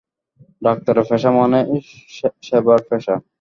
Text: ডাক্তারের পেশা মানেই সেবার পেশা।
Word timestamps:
ডাক্তারের 0.61 1.05
পেশা 1.09 1.29
মানেই 1.31 1.67
সেবার 2.43 2.79
পেশা। 2.89 3.15